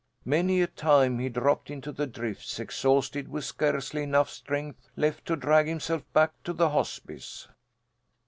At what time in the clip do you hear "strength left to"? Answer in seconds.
4.31-5.35